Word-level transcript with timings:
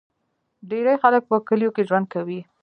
ډیری 0.69 0.95
خلک 1.03 1.23
په 1.29 1.35
کلیو 1.47 1.73
کې 1.75 1.87
ژوند 1.89 2.05
کوي. 2.13 2.41